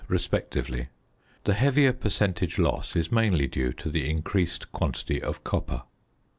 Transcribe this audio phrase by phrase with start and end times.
[0.07, 0.87] respectively.
[1.43, 5.83] The heavier percentage loss is mainly due to the increased quantity of copper.